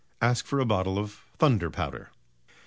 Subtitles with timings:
[0.19, 2.09] Ask for a Bottle of Thunder Powder."